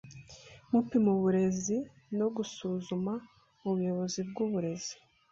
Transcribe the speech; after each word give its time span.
gupima 0.73 1.09
uburezi 1.17 1.77
no 2.17 2.27
gusuzuma 2.35 3.13
ubuyobozi 3.67 4.19
bwuburezi 4.29 4.93